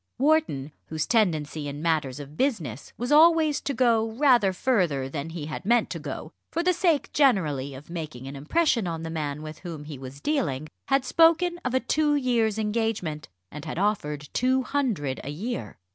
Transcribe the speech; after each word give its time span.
Wharton, 0.17 0.71
whose 0.87 1.05
tendency 1.05 1.67
in 1.67 1.79
matters 1.79 2.19
of 2.19 2.35
business 2.35 2.91
was 2.97 3.11
always 3.11 3.61
to 3.61 3.71
go 3.71 4.09
rather 4.13 4.51
further 4.51 5.07
than 5.07 5.29
he 5.29 5.45
had 5.45 5.63
meant 5.63 5.91
to 5.91 5.99
go, 5.99 6.31
for 6.51 6.63
the 6.63 6.73
sake 6.73 7.13
generally 7.13 7.75
of 7.75 7.87
making 7.91 8.27
an 8.27 8.35
impression 8.35 8.87
on 8.87 9.03
the 9.03 9.11
man 9.11 9.43
with 9.43 9.59
whom 9.59 9.83
he 9.83 9.99
was 9.99 10.19
dealing, 10.19 10.67
had 10.87 11.05
spoken 11.05 11.59
of 11.63 11.75
a 11.75 11.79
two 11.79 12.15
years' 12.15 12.57
engagement, 12.57 13.29
and 13.51 13.65
had 13.65 13.77
offered 13.77 14.27
two 14.33 14.63
hundred 14.63 15.21
a 15.23 15.29
year. 15.29 15.77